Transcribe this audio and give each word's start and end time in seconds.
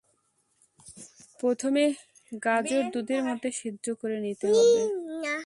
প্রথমে 1.39 1.83
গাজর 2.41 2.83
দুধের 2.93 3.21
মধ্যে 3.23 3.49
সিদ্ধ 3.51 3.85
করে 4.01 4.17
নিতে 4.25 4.47
হবে। 4.53 4.81